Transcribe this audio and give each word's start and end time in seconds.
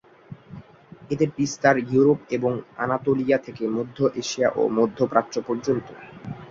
এদের 1.11 1.29
বিস্তার 1.37 1.75
ইউরোপ 1.85 2.19
এবং 2.31 2.51
আনাতোলিয়া 2.77 3.37
থেকে 3.37 3.63
মধ্য 3.67 3.97
এশিয়া 4.21 4.49
ও 4.55 4.71
মধ্যপ্রাচ্য 4.77 5.35
পর্যন্ত। 5.47 5.87